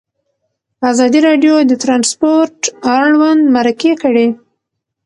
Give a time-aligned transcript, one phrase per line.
[0.91, 2.57] ازادي راډیو د ترانسپورټ
[2.99, 4.27] اړوند مرکې کړي.